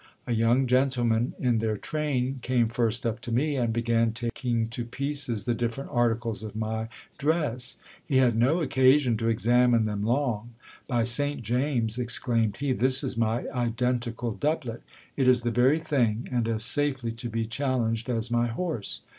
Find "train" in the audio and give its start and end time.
1.77-2.39